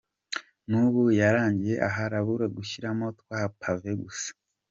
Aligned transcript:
N’ubu 0.69 1.01
yarangiye 1.19 1.75
harabura 1.95 2.45
gushyiramo 2.57 3.05
twa 3.19 3.39
pave 3.59 3.91
gusa. 4.03 4.29